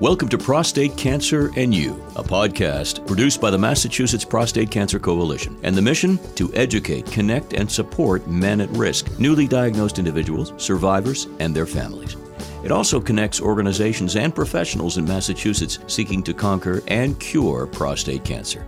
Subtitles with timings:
[0.00, 5.58] Welcome to Prostate Cancer and You, a podcast produced by the Massachusetts Prostate Cancer Coalition,
[5.64, 11.26] and the mission to educate, connect, and support men at risk, newly diagnosed individuals, survivors,
[11.40, 12.16] and their families.
[12.62, 18.64] It also connects organizations and professionals in Massachusetts seeking to conquer and cure prostate cancer.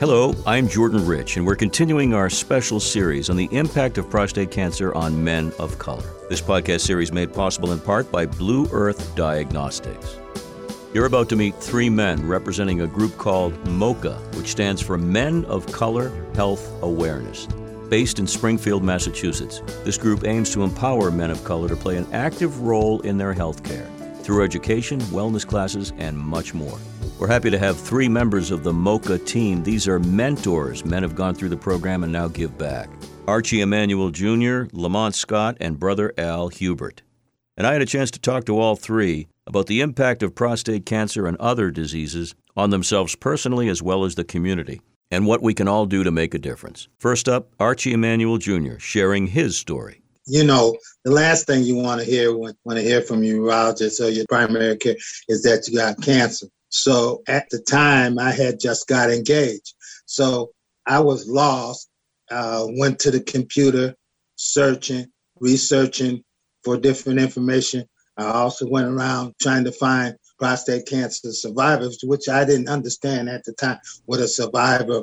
[0.00, 4.50] Hello, I'm Jordan Rich, and we're continuing our special series on the impact of prostate
[4.50, 6.06] cancer on men of color.
[6.28, 10.18] This podcast series made possible in part by Blue Earth Diagnostics.
[10.94, 15.44] You're about to meet three men representing a group called MOCHA, which stands for Men
[15.44, 17.46] of Color Health Awareness.
[17.90, 22.06] Based in Springfield, Massachusetts, this group aims to empower men of color to play an
[22.14, 23.86] active role in their health care
[24.22, 26.78] through education, wellness classes, and much more.
[27.18, 29.62] We're happy to have three members of the MOCHA team.
[29.62, 30.86] These are mentors.
[30.86, 32.88] Men have gone through the program and now give back.
[33.26, 37.02] Archie Emanuel Jr., Lamont Scott, and brother Al Hubert.
[37.58, 40.86] And I had a chance to talk to all three about the impact of prostate
[40.86, 45.54] cancer and other diseases on themselves personally as well as the community, and what we
[45.54, 46.86] can all do to make a difference.
[46.98, 48.78] First up, Archie Emanuel Jr.
[48.78, 50.02] sharing his story.
[50.26, 53.40] You know, the last thing you want to hear when, when I hear from you,
[53.40, 54.96] urologist or your primary care
[55.28, 56.46] is that you got cancer.
[56.68, 59.74] So at the time, I had just got engaged.
[60.04, 60.50] So
[60.86, 61.88] I was lost,
[62.30, 63.94] uh, went to the computer
[64.36, 65.06] searching,
[65.40, 66.22] researching
[66.62, 67.86] for different information
[68.18, 73.44] I also went around trying to find prostate cancer survivors, which I didn't understand at
[73.44, 75.02] the time what a survivor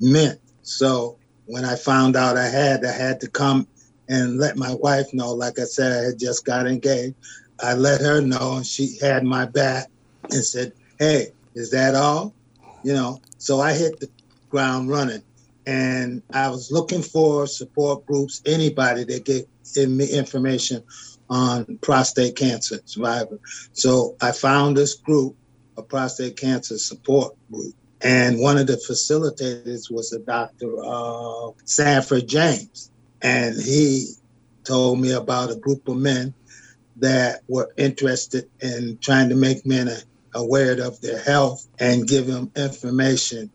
[0.00, 0.40] meant.
[0.62, 3.68] So when I found out I had, I had to come
[4.08, 5.32] and let my wife know.
[5.32, 7.14] Like I said, I had just got engaged.
[7.62, 9.88] I let her know, and she had my back
[10.30, 12.34] and said, "Hey, is that all?"
[12.82, 13.20] You know.
[13.38, 14.08] So I hit the
[14.48, 15.22] ground running,
[15.66, 20.82] and I was looking for support groups, anybody that gave me information
[21.30, 23.38] on prostate cancer survivor.
[23.72, 25.36] So I found this group,
[25.76, 27.74] a prostate cancer support group.
[28.02, 30.72] And one of the facilitators was a Dr.
[30.84, 32.90] Uh, Sanford James.
[33.22, 34.12] And he
[34.66, 36.34] told me about a group of men
[36.96, 39.88] that were interested in trying to make men
[40.34, 43.50] aware of their health and give them information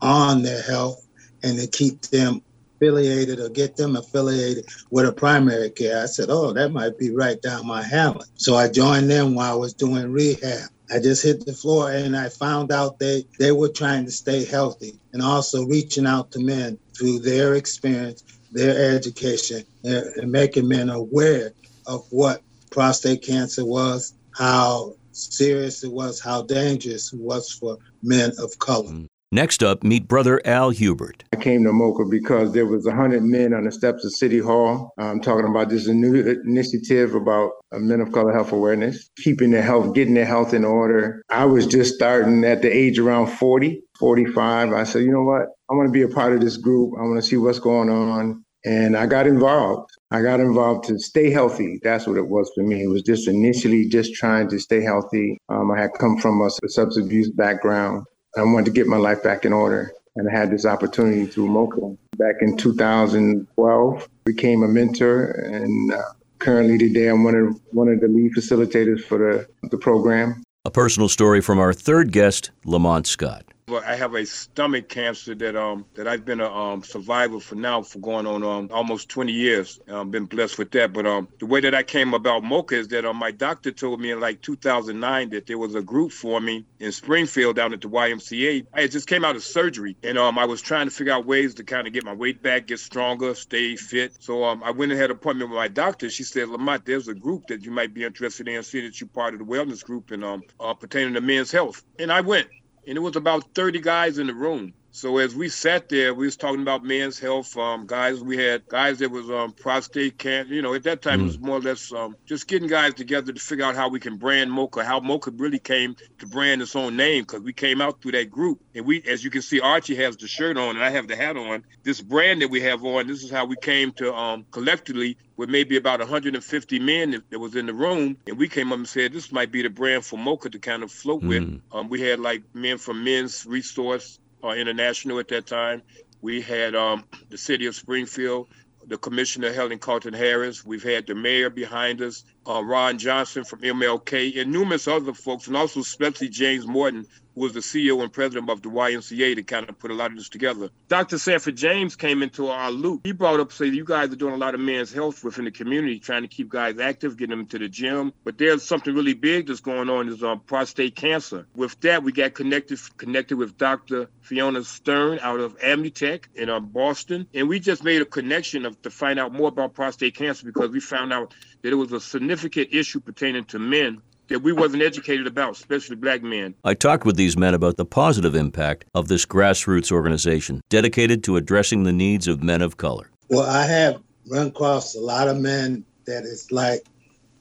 [0.00, 1.04] on their health
[1.42, 2.40] and to keep them
[2.78, 6.02] affiliated or get them affiliated with a primary care.
[6.02, 8.26] I said, oh, that might be right down my alley.
[8.36, 10.70] So I joined them while I was doing rehab.
[10.90, 14.44] I just hit the floor and I found out they, they were trying to stay
[14.44, 18.22] healthy and also reaching out to men through their experience,
[18.52, 21.52] their education, and making men aware
[21.86, 28.32] of what prostate cancer was, how serious it was, how dangerous it was for men
[28.38, 29.04] of color.
[29.30, 31.24] Next up, meet brother Al Hubert.
[31.34, 34.94] I came to Mocha because there was 100 men on the steps of City Hall
[34.96, 36.14] um, talking about this new
[36.46, 40.64] initiative about uh, men of color health awareness, keeping their health, getting their health in
[40.64, 41.20] order.
[41.28, 44.72] I was just starting at the age around 40, 45.
[44.72, 45.42] I said, you know what?
[45.70, 46.94] I want to be a part of this group.
[46.98, 48.42] I want to see what's going on.
[48.64, 49.90] And I got involved.
[50.10, 51.78] I got involved to stay healthy.
[51.82, 52.82] That's what it was for me.
[52.82, 55.36] It was just initially just trying to stay healthy.
[55.50, 58.04] Um, I had come from a substance abuse background.
[58.36, 59.92] I wanted to get my life back in order.
[60.16, 61.96] And I had this opportunity through MOCHA.
[62.16, 66.02] Back in 2012, became a mentor, and uh,
[66.38, 70.42] currently today I'm one of one of the lead facilitators for the, the program.
[70.66, 73.44] A personal story from our third guest, Lamont Scott.
[73.76, 77.82] I have a stomach cancer that um that I've been a um survivor for now
[77.82, 79.78] for going on um almost 20 years.
[79.88, 80.92] I've um, been blessed with that.
[80.92, 84.00] But um the way that I came about MOCHA is that um my doctor told
[84.00, 87.80] me in like 2009 that there was a group for me in Springfield down at
[87.80, 88.64] the YMCA.
[88.74, 91.54] I just came out of surgery and um I was trying to figure out ways
[91.56, 94.16] to kind of get my weight back, get stronger, stay fit.
[94.20, 96.10] So um I went and had an appointment with my doctor.
[96.10, 98.62] She said, Lamont, there's a group that you might be interested in.
[98.62, 101.82] See that you're part of the wellness group and um uh, pertaining to men's health.
[101.98, 102.48] And I went
[102.88, 104.74] and it was about 30 guys in the room.
[104.98, 107.56] So as we sat there, we was talking about men's health.
[107.56, 110.52] Um, guys, we had guys that was um, prostate cancer.
[110.52, 111.22] You know, at that time mm.
[111.22, 114.00] it was more or less um, just getting guys together to figure out how we
[114.00, 117.80] can brand MOCHA, how MOCHA really came to brand its own name because we came
[117.80, 118.60] out through that group.
[118.74, 121.14] And we, as you can see, Archie has the shirt on and I have the
[121.14, 121.62] hat on.
[121.84, 125.48] This brand that we have on, this is how we came to um, collectively with
[125.48, 129.12] maybe about 150 men that, was in the room, and we came up and said
[129.12, 131.28] this might be the brand for MOCHA to kind of float mm.
[131.28, 131.60] with.
[131.70, 135.82] Um, we had like men from Men's Resource uh, International at that time.
[136.20, 138.48] We had um, the city of Springfield,
[138.86, 140.64] the commissioner Helen Caulton-Harris.
[140.64, 145.46] We've had the mayor behind us, uh, Ron Johnson from MLK, and numerous other folks,
[145.46, 149.42] and also especially James Morton, who was the CEO and president of the YMCA to
[149.42, 150.70] kind of put a lot of this together.
[150.88, 151.18] Dr.
[151.18, 153.02] Sanford James came into our loop.
[153.04, 155.50] He brought up, say, you guys are doing a lot of men's health within the
[155.50, 158.12] community, trying to keep guys active, getting them to the gym.
[158.24, 161.46] But there's something really big that's going on is um, prostate cancer.
[161.54, 164.08] With that, we got connected connected with Dr.
[164.22, 168.80] Fiona Stern out of Amnitech in um, Boston, and we just made a connection of
[168.82, 172.00] to find out more about prostate cancer because we found out that it was a
[172.00, 176.54] significant issue pertaining to men that we wasn't educated about, especially black men.
[176.64, 181.36] I talked with these men about the positive impact of this grassroots organization dedicated to
[181.36, 183.10] addressing the needs of men of color.
[183.28, 184.00] Well, I have
[184.30, 186.84] run across a lot of men that it's like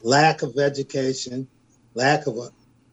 [0.02, 1.48] lack of education,
[1.94, 2.50] lack of a,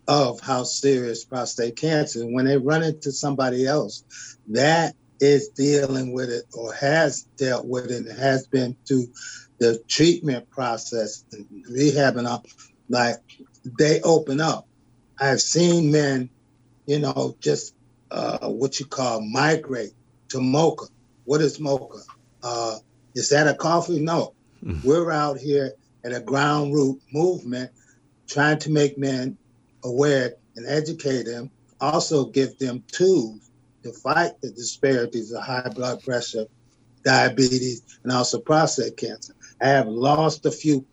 [0.08, 2.24] of how serious prostate cancer.
[2.26, 4.04] When they run into somebody else
[4.48, 9.06] that is dealing with it or has dealt with it and has been through
[9.58, 12.46] the treatment process and rehabbing up,
[12.88, 13.16] like
[13.78, 14.66] they open up.
[15.18, 16.28] I've seen men,
[16.86, 17.74] you know, just
[18.10, 19.92] uh, what you call migrate
[20.28, 20.86] to mocha.
[21.24, 22.00] What is mocha?
[22.42, 22.76] Uh,
[23.14, 24.00] is that a coffee?
[24.00, 24.34] No.
[24.62, 24.86] Mm-hmm.
[24.86, 25.72] We're out here
[26.04, 27.70] at a ground root movement
[28.28, 29.38] trying to make men
[29.84, 31.50] aware and educate them,
[31.80, 33.50] also give them tools
[33.84, 36.46] to fight the disparities of high blood pressure,
[37.04, 39.34] diabetes, and also prostate cancer.
[39.60, 40.84] I have lost a few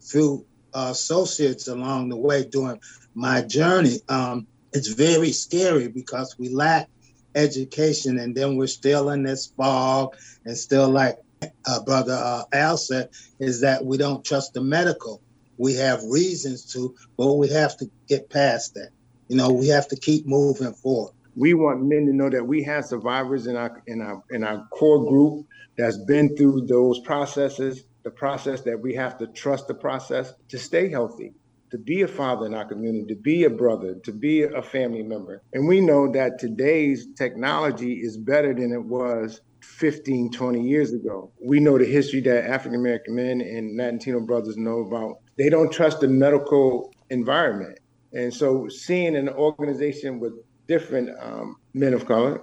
[0.00, 0.44] few
[0.74, 2.80] uh, associates along the way during
[3.14, 4.00] my journey.
[4.08, 6.88] Um, it's very scary because we lack
[7.34, 11.18] education and then we're still in this fog and still like
[11.66, 15.20] uh, brother uh, Al said, is that we don't trust the medical.
[15.58, 18.90] We have reasons to, but we have to get past that.
[19.28, 21.12] You know, we have to keep moving forward.
[21.34, 24.66] We want men to know that we have survivors in our in our in our
[24.68, 25.46] core group
[25.76, 30.58] that's been through those processes the process that we have to trust the process to
[30.58, 31.32] stay healthy,
[31.70, 35.02] to be a father in our community, to be a brother, to be a family
[35.02, 35.42] member.
[35.52, 41.30] And we know that today's technology is better than it was 15, 20 years ago.
[41.40, 45.20] We know the history that African American men and Latino brothers know about.
[45.38, 47.78] They don't trust the medical environment.
[48.12, 50.32] And so seeing an organization with
[50.72, 52.40] different um, men of color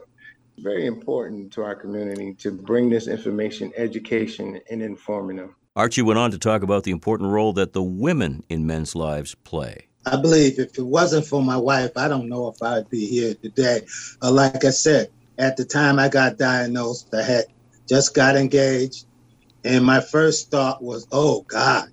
[0.59, 5.55] very important to our community to bring this information, education, and informing them.
[5.75, 9.35] Archie went on to talk about the important role that the women in men's lives
[9.35, 9.87] play.
[10.05, 13.33] I believe if it wasn't for my wife, I don't know if I'd be here
[13.35, 13.81] today.
[14.21, 17.45] Uh, like I said, at the time I got diagnosed, I had
[17.87, 19.05] just got engaged,
[19.63, 21.89] and my first thought was, "Oh God,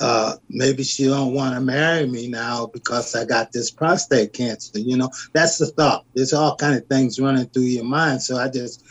[0.00, 4.78] uh, maybe she don't want to marry me now because I got this prostate cancer.
[4.78, 6.04] You know, that's the thought.
[6.14, 8.22] There's all kind of things running through your mind.
[8.22, 8.84] So I just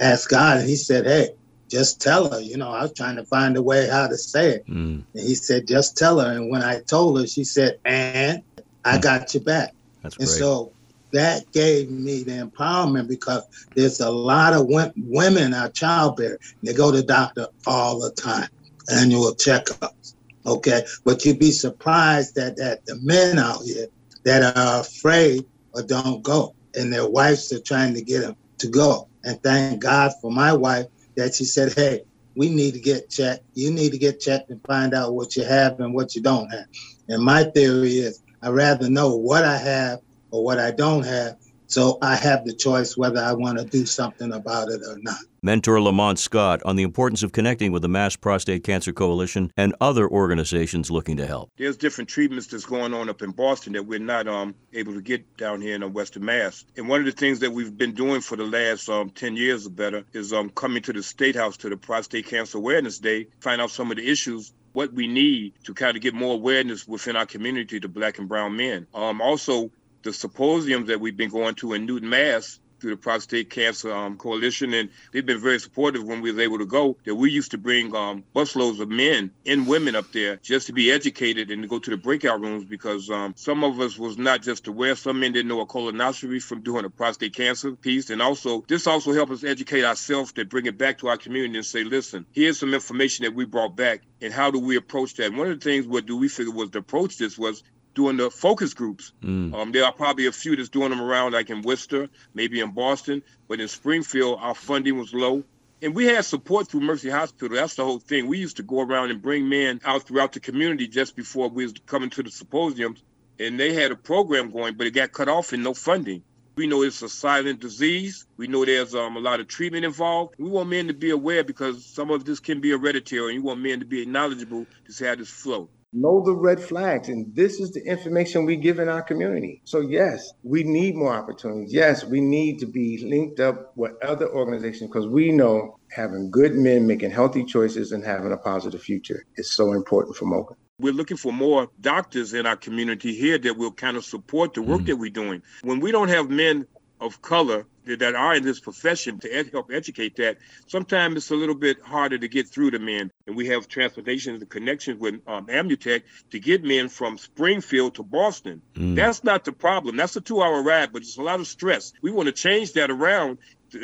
[0.00, 1.30] asked God, and He said, "Hey,
[1.68, 4.50] just tell her." You know, I was trying to find a way how to say
[4.56, 5.02] it, mm.
[5.14, 8.42] and He said, "Just tell her." And when I told her, she said, "And
[8.84, 9.02] I mm.
[9.02, 10.38] got your back." That's and great.
[10.38, 10.72] so
[11.12, 13.42] that gave me the empowerment because
[13.74, 16.38] there's a lot of women are childbearing.
[16.62, 18.48] They go to doctor all the time,
[18.90, 20.13] annual checkups
[20.46, 23.86] Okay, but you'd be surprised that that the men out here
[24.24, 28.68] that are afraid or don't go, and their wives are trying to get them to
[28.68, 29.08] go.
[29.24, 30.86] And thank God for my wife
[31.16, 32.02] that she said, "Hey,
[32.36, 33.44] we need to get checked.
[33.54, 36.50] You need to get checked and find out what you have and what you don't
[36.50, 36.66] have."
[37.08, 40.00] And my theory is, I'd rather know what I have
[40.30, 43.86] or what I don't have so I have the choice whether I want to do
[43.86, 45.18] something about it or not.
[45.42, 49.74] Mentor Lamont Scott on the importance of connecting with the Mass Prostate Cancer Coalition and
[49.78, 51.50] other organizations looking to help.
[51.58, 55.02] There's different treatments that's going on up in Boston that we're not um, able to
[55.02, 56.64] get down here in the Western Mass.
[56.78, 59.66] And one of the things that we've been doing for the last um, 10 years
[59.66, 63.26] or better is um, coming to the State House to the Prostate Cancer Awareness Day,
[63.40, 66.86] find out some of the issues what we need to kind of get more awareness
[66.86, 68.86] within our community to black and brown men.
[68.92, 69.70] Um, also,
[70.04, 74.18] the symposiums that we've been going to in Newton, Mass, through the Prostate Cancer um,
[74.18, 76.98] Coalition, and they've been very supportive when we was able to go.
[77.04, 80.74] That we used to bring um, busloads of men and women up there just to
[80.74, 84.18] be educated and to go to the breakout rooms because um, some of us was
[84.18, 84.94] not just aware.
[84.96, 88.86] Some men didn't know a colonoscopy from doing a prostate cancer piece, and also this
[88.86, 92.26] also helped us educate ourselves to bring it back to our community and say, listen,
[92.32, 95.28] here's some information that we brought back, and how do we approach that?
[95.28, 97.62] And one of the things what do we figure was to approach this was
[97.94, 99.12] doing the focus groups.
[99.22, 99.54] Mm.
[99.54, 102.72] Um, there are probably a few that's doing them around, like in Worcester, maybe in
[102.72, 105.44] Boston, but in Springfield, our funding was low.
[105.82, 107.56] And we had support through Mercy Hospital.
[107.56, 108.26] That's the whole thing.
[108.26, 111.64] We used to go around and bring men out throughout the community just before we
[111.64, 113.02] was coming to the symposiums.
[113.38, 116.22] And they had a program going, but it got cut off and no funding.
[116.56, 118.26] We know it's a silent disease.
[118.36, 120.36] We know there's um, a lot of treatment involved.
[120.38, 123.42] We want men to be aware because some of this can be hereditary, and you
[123.42, 125.68] want men to be knowledgeable to see how this flow.
[125.94, 127.08] Know the red flags.
[127.08, 129.62] And this is the information we give in our community.
[129.64, 131.72] So, yes, we need more opportunities.
[131.72, 136.54] Yes, we need to be linked up with other organizations because we know having good
[136.56, 140.56] men making healthy choices and having a positive future is so important for MOCHA.
[140.80, 144.62] We're looking for more doctors in our community here that will kind of support the
[144.62, 144.86] work mm.
[144.86, 145.40] that we're doing.
[145.62, 146.66] When we don't have men
[147.04, 151.34] of color that are in this profession to ed- help educate that, sometimes it's a
[151.34, 153.10] little bit harder to get through to men.
[153.26, 158.02] And we have transportation and connections with um, Amutech to get men from Springfield to
[158.02, 158.62] Boston.
[158.74, 158.96] Mm.
[158.96, 159.96] That's not the problem.
[159.96, 161.92] That's a two hour ride, but it's a lot of stress.
[162.00, 163.38] We want to change that around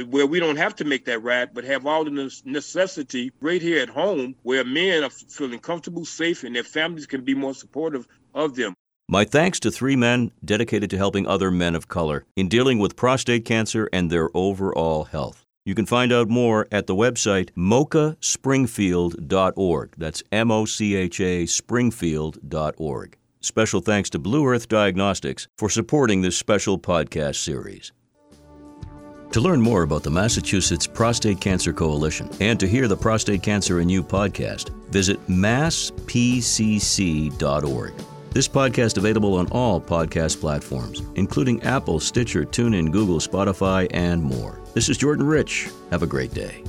[0.09, 3.83] where we don't have to make that ride, but have all the necessity right here
[3.83, 8.07] at home where men are feeling comfortable, safe, and their families can be more supportive
[8.35, 8.75] of them.
[9.13, 12.95] My thanks to three men dedicated to helping other men of color in dealing with
[12.95, 15.45] prostate cancer and their overall health.
[15.65, 19.95] You can find out more at the website mochaspringfield.org.
[19.99, 23.17] That's M O C H A springfield.org.
[23.41, 27.91] Special thanks to Blue Earth Diagnostics for supporting this special podcast series.
[29.33, 33.81] To learn more about the Massachusetts Prostate Cancer Coalition and to hear the Prostate Cancer
[33.81, 36.01] and You podcast, visit masspcc.org.
[38.33, 44.61] This podcast available on all podcast platforms, including Apple, Stitcher, TuneIn, Google, Spotify, and more.
[44.73, 45.69] This is Jordan Rich.
[45.91, 46.63] Have a great day.